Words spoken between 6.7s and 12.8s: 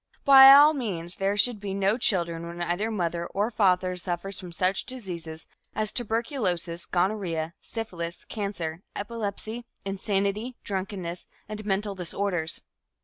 gonorrhea, syphilis, cancer, epilepsy, insanity, drunkenness and mental disorders.